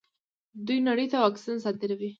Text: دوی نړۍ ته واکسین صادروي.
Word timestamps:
دوی 0.65 0.77
نړۍ 0.89 1.05
ته 1.11 1.17
واکسین 1.23 1.57
صادروي. 1.63 2.09